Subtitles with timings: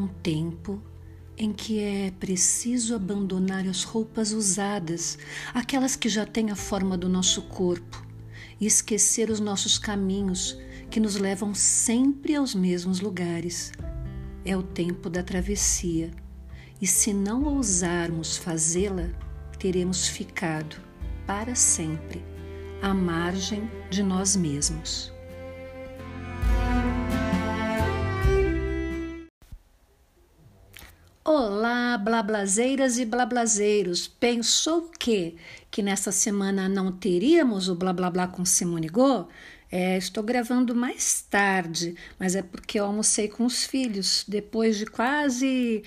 [0.00, 0.82] um tempo
[1.36, 5.18] em que é preciso abandonar as roupas usadas,
[5.52, 8.06] aquelas que já têm a forma do nosso corpo,
[8.58, 10.58] e esquecer os nossos caminhos
[10.90, 13.72] que nos levam sempre aos mesmos lugares.
[14.44, 16.10] É o tempo da travessia,
[16.80, 19.08] e se não ousarmos fazê-la,
[19.58, 20.76] teremos ficado
[21.26, 22.24] para sempre
[22.82, 25.12] à margem de nós mesmos.
[31.98, 34.08] Blablazeiras e blablazeiros.
[34.08, 35.36] Pensou que
[35.70, 39.28] que nessa semana não teríamos o blá blá blá com Simone Go?
[39.70, 44.24] É, estou gravando mais tarde, mas é porque eu almocei com os filhos.
[44.26, 45.84] Depois de quase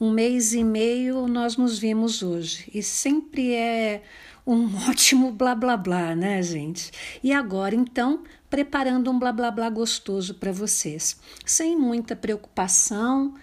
[0.00, 2.70] um mês e meio, nós nos vimos hoje.
[2.72, 4.02] E sempre é
[4.46, 6.92] um ótimo blá blá blá, né, gente?
[7.22, 13.34] E agora, então, preparando um blá blá blá gostoso para vocês, sem muita preocupação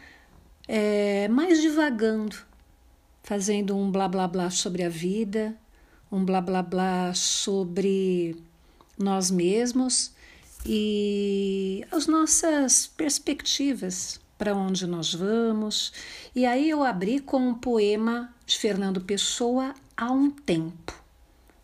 [0.74, 2.38] é, mais divagando,
[3.24, 5.54] fazendo um blá blá blá sobre a vida,
[6.10, 8.42] um blá blá blá sobre
[8.98, 10.14] nós mesmos
[10.66, 15.92] e as nossas perspectivas para onde nós vamos.
[16.34, 21.04] E aí eu abri com um poema de Fernando Pessoa há um tempo.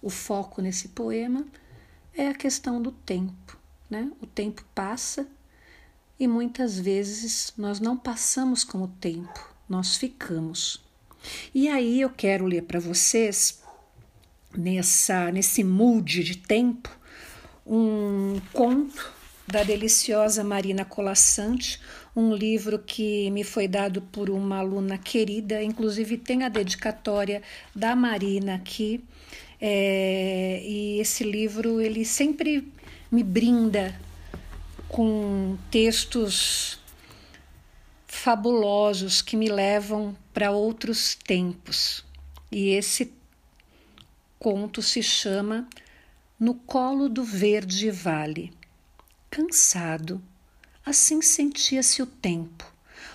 [0.01, 1.45] O foco nesse poema
[2.13, 3.57] é a questão do tempo,
[3.89, 4.11] né?
[4.21, 5.25] O tempo passa
[6.19, 10.81] e muitas vezes nós não passamos com o tempo, nós ficamos.
[11.53, 13.61] E aí eu quero ler para vocês,
[14.55, 16.89] nessa, nesse mood de tempo,
[17.65, 19.13] um conto
[19.47, 21.79] da deliciosa Marina Colassante,
[22.15, 27.41] um livro que me foi dado por uma aluna querida, inclusive tem a dedicatória
[27.75, 29.03] da Marina aqui.
[29.59, 32.71] É, e esse livro ele sempre
[33.11, 33.95] me brinda
[34.87, 36.79] com textos
[38.07, 42.05] fabulosos que me levam para outros tempos.
[42.51, 43.13] E esse
[44.39, 45.67] conto se chama
[46.39, 48.53] No Colo do Verde Vale.
[49.29, 50.21] Cansado,
[50.85, 52.65] assim sentia-se o tempo.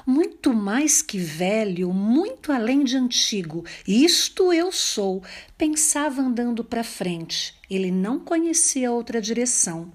[0.06, 3.64] Muito mais que velho, muito além de antigo.
[3.86, 5.22] Isto eu sou,
[5.56, 7.54] pensava andando para frente.
[7.70, 9.92] Ele não conhecia outra direção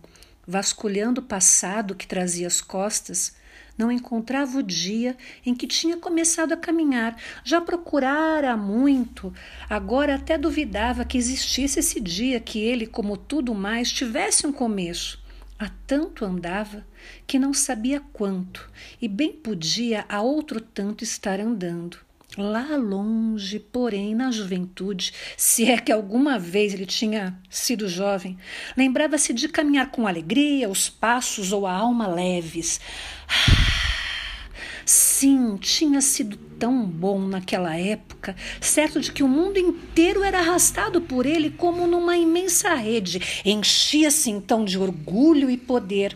[0.47, 3.35] vasculhando o passado que trazia às costas,
[3.77, 5.15] não encontrava o dia
[5.45, 7.15] em que tinha começado a caminhar.
[7.43, 9.31] Já procurara muito,
[9.69, 15.21] agora até duvidava que existisse esse dia que ele, como tudo mais, tivesse um começo.
[15.59, 16.85] Há tanto andava
[17.25, 18.69] que não sabia quanto,
[19.01, 22.06] e bem podia a outro tanto estar andando.
[22.37, 28.37] Lá longe, porém, na juventude, se é que alguma vez ele tinha sido jovem,
[28.77, 32.79] lembrava-se de caminhar com alegria, os passos ou a alma leves.
[33.27, 34.51] Ah,
[34.85, 41.01] sim, tinha sido tão bom naquela época, certo de que o mundo inteiro era arrastado
[41.01, 43.41] por ele como numa imensa rede.
[43.43, 46.15] Enchia-se então de orgulho e poder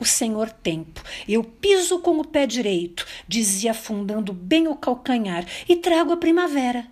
[0.00, 1.02] o senhor tempo.
[1.28, 6.86] Eu piso com o pé direito, dizia afundando bem o calcanhar, e trago a primavera.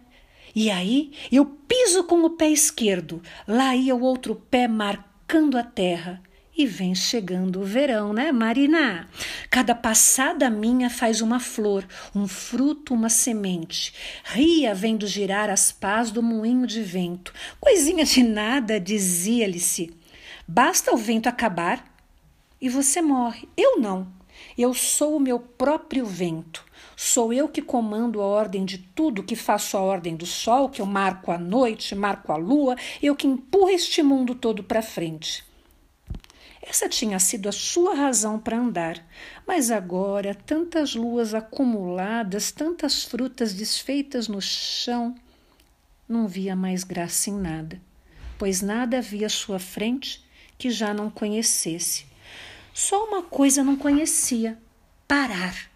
[0.54, 5.62] E aí eu piso com o pé esquerdo, lá ia o outro pé marcando a
[5.64, 6.22] terra.
[6.56, 9.08] E vem chegando o verão, né, Marina?
[9.48, 13.94] Cada passada minha faz uma flor, um fruto, uma semente.
[14.24, 17.32] Ria vendo girar as pás do moinho de vento.
[17.60, 19.94] Coisinha de nada, dizia-lhe-se.
[20.48, 21.84] Basta o vento acabar
[22.60, 23.48] e você morre.
[23.56, 24.06] Eu não.
[24.56, 26.64] Eu sou o meu próprio vento.
[26.96, 30.82] Sou eu que comando a ordem de tudo, que faço a ordem do sol, que
[30.82, 35.44] eu marco a noite, marco a lua, eu que empurro este mundo todo para frente.
[36.60, 39.02] Essa tinha sido a sua razão para andar,
[39.46, 45.14] mas agora tantas luas acumuladas, tantas frutas desfeitas no chão,
[46.08, 47.80] não via mais graça em nada,
[48.36, 50.22] pois nada havia à sua frente
[50.58, 52.07] que já não conhecesse
[52.78, 54.56] só uma coisa não conhecia:
[55.08, 55.68] parar.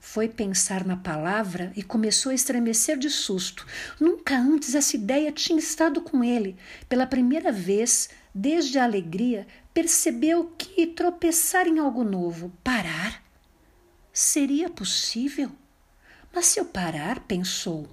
[0.00, 3.66] Foi pensar na palavra e começou a estremecer de susto.
[4.00, 6.56] Nunca antes essa ideia tinha estado com ele.
[6.88, 13.22] Pela primeira vez, desde a alegria, percebeu que tropeçar em algo novo, parar,
[14.10, 15.52] seria possível.
[16.34, 17.86] Mas se eu parar, pensou,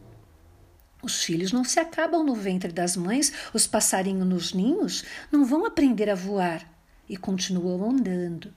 [1.03, 5.65] os filhos não se acabam no ventre das mães, os passarinhos nos ninhos não vão
[5.65, 6.70] aprender a voar
[7.11, 8.53] e continuou andando.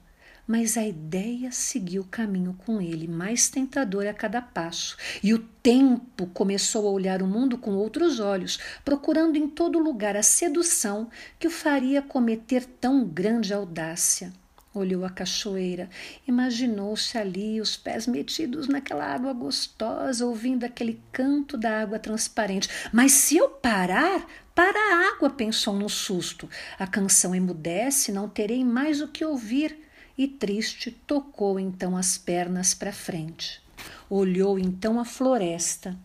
[0.47, 6.27] Mas a ideia seguiu caminho com ele, mais tentador a cada passo, e o tempo
[6.27, 11.47] começou a olhar o mundo com outros olhos, procurando em todo lugar a sedução que
[11.47, 14.31] o faria cometer tão grande audácia.
[14.75, 15.89] Olhou a cachoeira,
[16.27, 22.67] imaginou-se ali, os pés metidos naquela água gostosa, ouvindo aquele canto da água transparente.
[22.91, 26.49] Mas se eu parar, para a água, pensou no susto.
[26.77, 29.79] A canção emudece, não terei mais o que ouvir.
[30.17, 33.61] E triste, tocou então as pernas para frente.
[34.09, 35.97] Olhou então a floresta.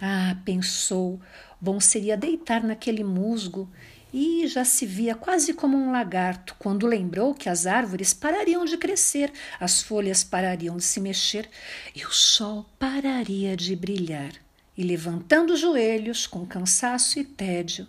[0.00, 1.20] Ah, pensou,
[1.60, 3.70] bom seria deitar naquele musgo
[4.12, 8.76] e já se via quase como um lagarto quando lembrou que as árvores parariam de
[8.76, 11.48] crescer, as folhas parariam de se mexer
[11.94, 14.32] e o sol pararia de brilhar.
[14.76, 17.86] E levantando os joelhos com cansaço e tédio,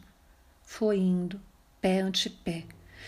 [0.64, 1.40] foi indo,
[1.82, 2.64] pé ante pé.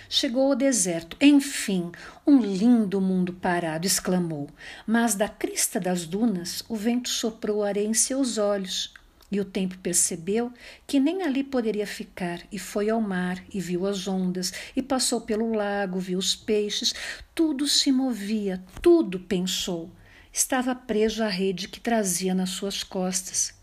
[0.09, 1.17] Chegou ao deserto.
[1.19, 1.91] Enfim,
[2.27, 4.49] um lindo mundo parado, exclamou.
[4.85, 8.93] Mas da crista das dunas o vento soprou areia em seus olhos
[9.31, 10.51] e o tempo percebeu
[10.85, 15.21] que nem ali poderia ficar, e foi ao mar, e viu as ondas, e passou
[15.21, 16.93] pelo lago, viu os peixes,
[17.33, 19.91] tudo se movia, tudo pensou.
[20.31, 23.53] Estava preso à rede que trazia nas suas costas,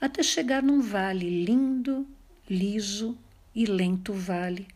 [0.00, 2.06] até chegar num vale lindo,
[2.48, 3.16] liso
[3.54, 4.66] e lento vale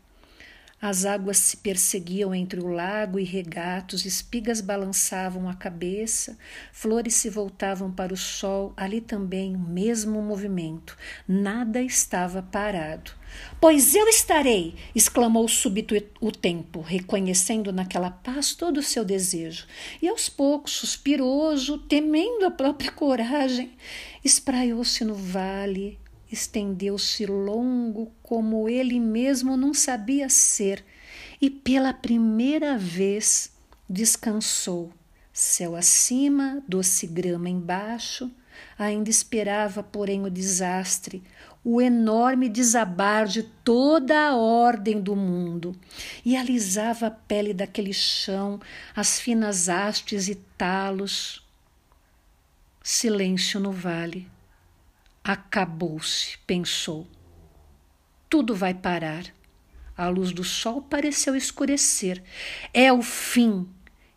[0.87, 6.37] as águas se perseguiam entre o lago e regatos, espigas balançavam a cabeça,
[6.75, 10.95] flores se voltavam para o sol, ali também o mesmo movimento.
[11.27, 13.13] Nada estava parado.
[13.59, 14.75] Pois eu estarei!
[14.95, 19.67] exclamou súbito o tempo, reconhecendo naquela paz todo o seu desejo.
[20.03, 23.73] E aos poucos, suspiroso, temendo a própria coragem,
[24.23, 25.99] espraiou-se no vale,
[26.35, 30.85] estendeu-se longo como ele mesmo não sabia ser
[31.41, 33.53] e pela primeira vez
[33.89, 34.93] descansou.
[35.33, 38.31] Céu acima, doce grama embaixo,
[38.79, 41.25] ainda esperava, porém, o desastre,
[41.65, 45.75] o enorme desabar de toda a ordem do mundo,
[46.25, 48.61] e alisava a pele daquele chão,
[48.95, 51.45] as finas hastes e talos.
[52.83, 54.34] Silêncio no vale.
[55.26, 57.06] Acabou-se, pensou.
[58.29, 59.25] Tudo vai parar.
[59.97, 62.23] A luz do sol pareceu escurecer.
[62.75, 63.67] É o fim.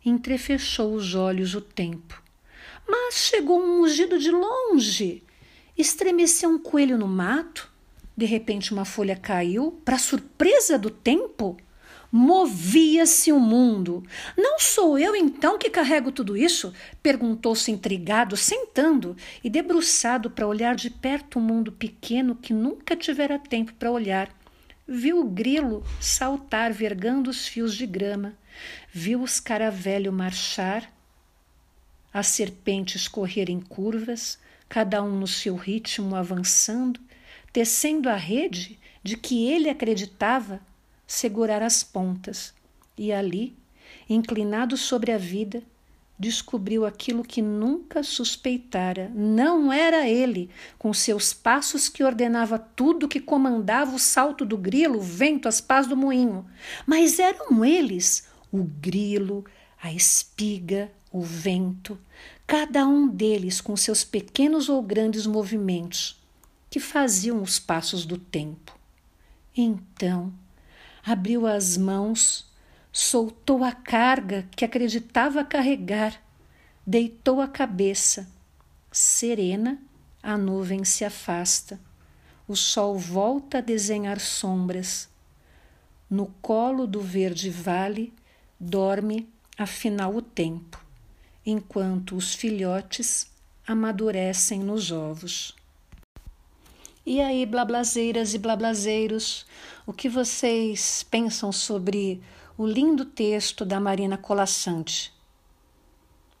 [0.04, 2.22] Entrefechou os olhos o tempo.
[2.86, 5.22] Mas chegou um mugido de longe.
[5.78, 7.72] Estremeceu um coelho no mato.
[8.14, 11.56] De repente, uma folha caiu, para surpresa do tempo
[12.10, 14.02] Movia-se o mundo.
[14.36, 16.72] Não sou eu então que carrego tudo isso?
[17.02, 19.14] perguntou-se intrigado, sentando
[19.44, 24.34] e debruçado para olhar de perto um mundo pequeno que nunca tivera tempo para olhar.
[24.86, 28.34] Viu o grilo saltar vergando os fios de grama,
[28.90, 30.90] viu os caravelho marchar,
[32.10, 36.98] as serpentes correr em curvas, cada um no seu ritmo avançando,
[37.52, 40.60] tecendo a rede de que ele acreditava
[41.08, 42.54] segurar as pontas,
[42.96, 43.56] e ali,
[44.08, 45.62] inclinado sobre a vida,
[46.18, 49.10] descobriu aquilo que nunca suspeitara.
[49.14, 54.98] Não era ele, com seus passos que ordenava tudo, que comandava o salto do grilo,
[54.98, 56.44] o vento, as pás do moinho,
[56.86, 59.44] mas eram eles, o grilo,
[59.82, 61.98] a espiga, o vento,
[62.46, 66.20] cada um deles com seus pequenos ou grandes movimentos,
[66.68, 68.76] que faziam os passos do tempo.
[69.56, 70.32] Então,
[71.04, 72.46] abriu as mãos,
[72.92, 76.20] soltou a carga que acreditava carregar,
[76.86, 78.28] deitou a cabeça.
[78.90, 79.78] Serena,
[80.22, 81.78] a nuvem se afasta.
[82.46, 85.08] O sol volta a desenhar sombras.
[86.08, 88.12] No colo do verde vale
[88.58, 90.82] dorme afinal o tempo,
[91.44, 93.30] enquanto os filhotes
[93.66, 95.54] amadurecem nos ovos.
[97.04, 99.46] E aí, blablazeiras e blablazeiros,
[99.88, 102.22] o que vocês pensam sobre
[102.58, 105.10] o lindo texto da Marina Colassante?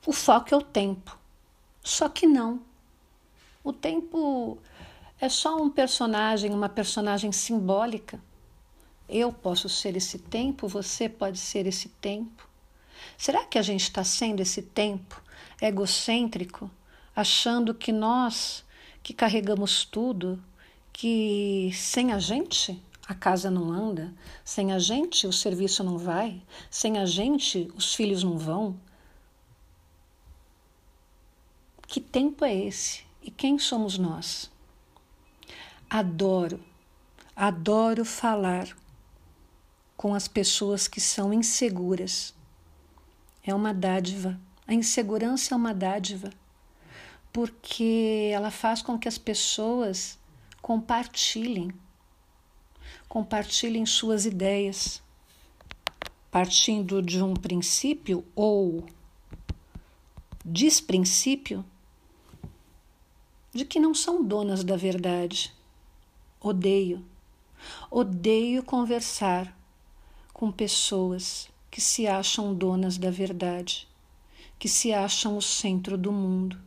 [0.04, 1.18] O foco é o tempo.
[1.82, 2.60] Só que não.
[3.64, 4.58] O tempo
[5.18, 8.22] é só um personagem, uma personagem simbólica.
[9.08, 12.46] Eu posso ser esse tempo, você pode ser esse tempo.
[13.16, 15.22] Será que a gente está sendo esse tempo
[15.58, 16.70] egocêntrico,
[17.16, 18.62] achando que nós,
[19.02, 20.38] que carregamos tudo,
[20.92, 24.12] que sem a gente a casa não anda,
[24.44, 28.78] sem a gente o serviço não vai, sem a gente os filhos não vão?
[31.86, 34.50] Que tempo é esse e quem somos nós?
[35.88, 36.62] Adoro,
[37.34, 38.76] adoro falar
[39.96, 42.34] com as pessoas que são inseguras.
[43.42, 44.38] É uma dádiva.
[44.66, 46.30] A insegurança é uma dádiva,
[47.32, 50.18] porque ela faz com que as pessoas
[50.60, 51.72] compartilhem.
[53.08, 55.02] Compartilhem suas ideias.
[56.30, 58.84] partindo de um princípio ou
[60.44, 61.64] desprincípio
[63.52, 65.52] de que não são donas da verdade.
[66.38, 67.04] Odeio,
[67.90, 69.56] odeio conversar
[70.32, 73.88] com pessoas que se acham donas da verdade,
[74.58, 76.60] que se acham o centro do mundo.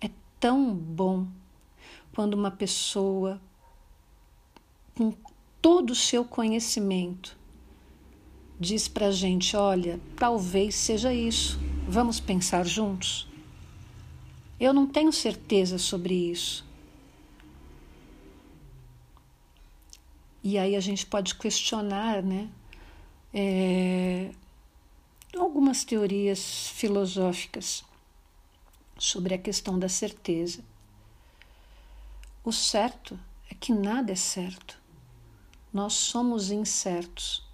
[0.00, 0.10] É
[0.40, 1.26] tão bom
[2.14, 3.40] quando uma pessoa
[4.94, 5.12] com
[5.60, 7.36] todo o seu conhecimento
[8.62, 11.58] diz para a gente: olha, talvez seja isso,
[11.88, 13.28] vamos pensar juntos.
[14.58, 16.64] Eu não tenho certeza sobre isso.
[20.44, 22.48] E aí a gente pode questionar, né?
[23.34, 24.30] É,
[25.36, 27.84] algumas teorias filosóficas
[28.98, 30.62] sobre a questão da certeza.
[32.44, 33.18] O certo
[33.50, 34.81] é que nada é certo.
[35.72, 37.48] Nós somos incertos.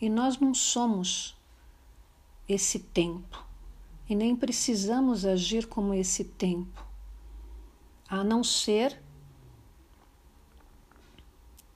[0.00, 1.36] E nós não somos
[2.48, 3.44] esse tempo.
[4.08, 6.82] E nem precisamos agir como esse tempo,
[8.08, 9.02] a não ser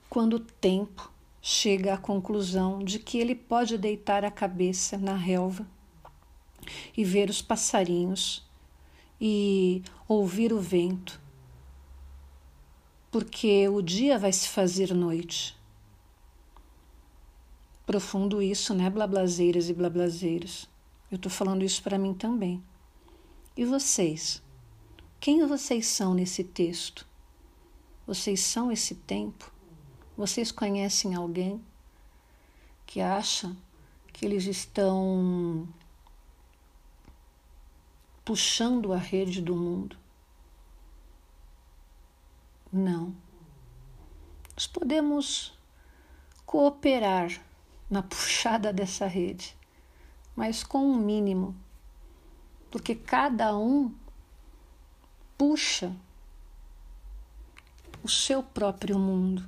[0.09, 5.67] quando o tempo chega à conclusão de que ele pode deitar a cabeça na relva
[6.95, 8.43] e ver os passarinhos
[9.19, 11.21] e ouvir o vento,
[13.13, 15.55] porque o dia vai se fazer noite.
[17.85, 20.67] Profundo isso, né, blablazeiras e blablazeiros?
[21.11, 22.63] Eu estou falando isso para mim também.
[23.55, 24.41] E vocês?
[25.19, 27.07] Quem vocês são nesse texto?
[28.07, 29.53] Vocês são esse tempo?
[30.17, 31.63] Vocês conhecem alguém
[32.83, 33.55] que acha
[34.11, 35.67] que eles estão
[38.25, 40.02] puxando a rede do mundo?
[42.73, 43.15] Não.
[44.55, 45.57] Nós podemos
[46.45, 47.39] cooperar
[47.89, 49.55] na puxada dessa rede
[50.35, 51.55] mas com um mínimo,
[52.71, 53.93] porque cada um
[55.37, 55.95] puxa
[58.03, 59.47] o seu próprio mundo.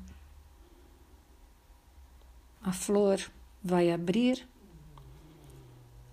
[2.61, 3.19] A flor
[3.63, 4.47] vai abrir,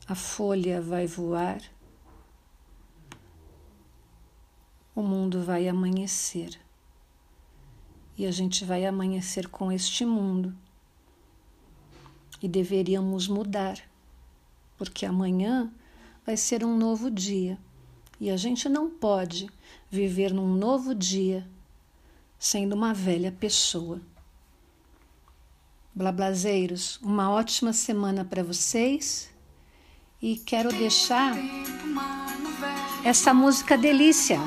[0.07, 1.61] a folha vai voar,
[4.95, 6.59] o mundo vai amanhecer.
[8.17, 10.55] E a gente vai amanhecer com este mundo.
[12.43, 13.79] E deveríamos mudar
[14.83, 15.71] porque amanhã
[16.27, 17.57] vai ser um novo dia
[18.21, 19.49] e a gente não pode
[19.89, 21.47] viver num novo dia
[22.37, 24.01] sendo uma velha pessoa.
[25.95, 29.31] Blablazeiros, uma ótima semana para vocês
[30.21, 31.37] e quero deixar
[33.05, 34.41] essa música delícia.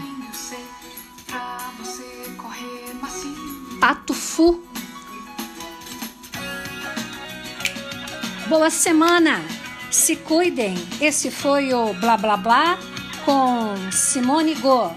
[8.50, 9.42] Boa semana!
[9.90, 10.76] Se cuidem.
[11.00, 12.78] Esse foi o Blá Blá Blá
[13.24, 14.94] com Simone Go.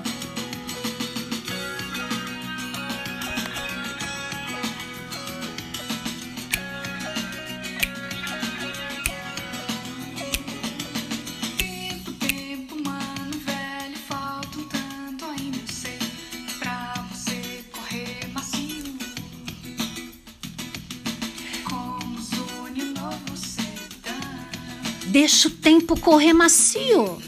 [25.09, 27.19] Deixa o tempo correr macio.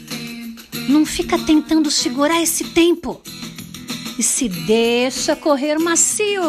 [0.87, 3.21] Não fica tentando segurar esse tempo.
[4.19, 6.41] E se deixa correr macio.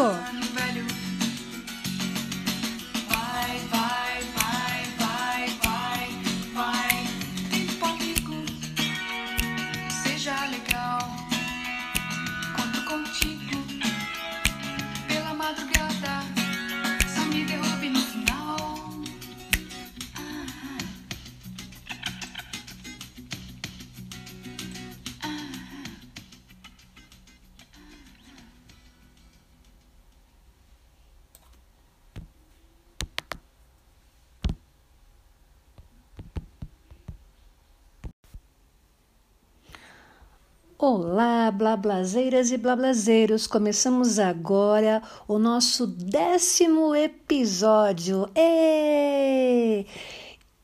[40.85, 43.47] Olá, blablazeiras e blablazeiros!
[43.47, 48.29] Começamos agora o nosso décimo episódio.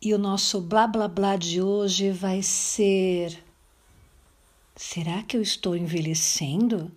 [0.01, 3.41] E o nosso blá blá blá de hoje vai ser:
[4.75, 6.91] Será que eu estou envelhecendo?